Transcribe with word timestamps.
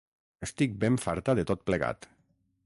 Estic 0.47 0.73
ben 0.83 0.97
farta 1.03 1.37
de 1.41 1.45
tot 1.53 1.63
plegat. 1.69 2.09